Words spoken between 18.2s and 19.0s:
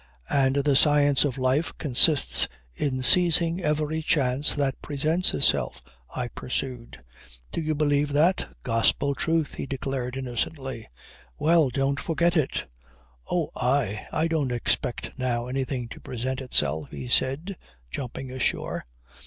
ashore.